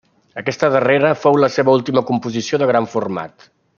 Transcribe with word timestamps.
Aquesta 0.41 0.69
darrera 0.75 1.11
fou 1.25 1.37
la 1.43 1.49
seva 1.57 1.75
última 1.81 2.03
composició 2.09 2.61
de 2.63 2.71
gran 2.73 2.89
format. 2.95 3.51